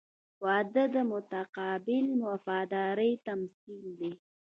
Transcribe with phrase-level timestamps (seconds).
[0.43, 4.11] •واده د متقابل وفادارۍ تمثیل دی.